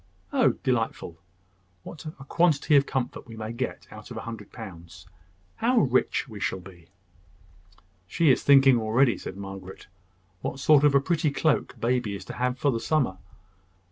"Oh, 0.33 0.53
delightful! 0.63 1.19
What 1.83 2.07
a 2.07 2.23
quantity 2.23 2.75
of 2.75 2.87
comfort 2.87 3.27
we 3.27 3.35
may 3.37 3.51
get 3.53 3.85
out 3.91 4.09
of 4.09 4.17
a 4.17 4.21
hundred 4.21 4.51
pounds! 4.51 5.05
How 5.57 5.77
rich 5.81 6.27
we 6.27 6.39
shall 6.39 6.59
be!" 6.59 6.87
"She 8.07 8.31
is 8.31 8.41
thinking 8.41 8.79
already," 8.79 9.15
said 9.15 9.37
Margaret, 9.37 9.85
"what 10.41 10.59
sort 10.59 10.83
of 10.83 10.95
a 10.95 11.01
pretty 11.01 11.29
cloak 11.29 11.79
baby 11.79 12.15
is 12.15 12.25
to 12.25 12.33
have 12.33 12.57
for 12.57 12.71
the 12.71 12.79
summer." 12.79 13.19